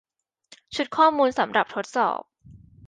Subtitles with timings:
[0.75, 2.21] ชุดข้อมูลสำหรับทดสอบ